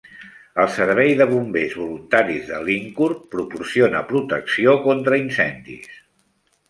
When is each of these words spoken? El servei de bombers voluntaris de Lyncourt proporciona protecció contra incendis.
El 0.61 0.69
servei 0.75 1.11
de 1.17 1.27
bombers 1.33 1.75
voluntaris 1.81 2.49
de 2.53 2.61
Lyncourt 2.69 3.21
proporciona 3.35 4.03
protecció 4.15 4.75
contra 4.89 5.21
incendis. 5.27 5.93